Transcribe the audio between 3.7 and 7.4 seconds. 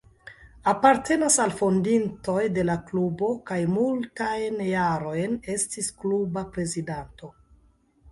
multajn jarojn estis kluba prezidanto.